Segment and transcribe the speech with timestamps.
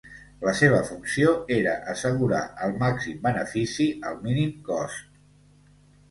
[0.45, 5.05] La seva funció era assegurar el màxim benefici al mínim cost.